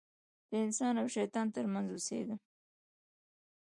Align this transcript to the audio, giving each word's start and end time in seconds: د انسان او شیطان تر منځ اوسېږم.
د 0.49 0.51
انسان 0.65 0.93
او 1.01 1.07
شیطان 1.15 1.47
تر 1.55 1.65
منځ 1.73 1.87
اوسېږم. 1.91 2.39